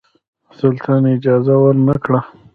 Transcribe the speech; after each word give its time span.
سلطان 0.59 1.03
اجازه 1.15 1.53
ورنه 1.63 1.95
کړه. 2.03 2.19